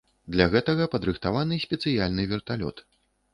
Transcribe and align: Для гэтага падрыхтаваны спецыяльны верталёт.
Для 0.35 0.45
гэтага 0.53 0.87
падрыхтаваны 0.93 1.59
спецыяльны 1.67 2.27
верталёт. 2.33 2.83